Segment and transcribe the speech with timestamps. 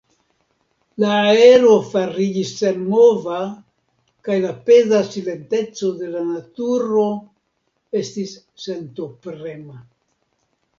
[1.01, 3.37] La aero fariĝis senmova,
[4.29, 7.07] kaj la peza silenteco de la naturo
[8.05, 8.37] estis
[8.67, 9.81] sentoprema.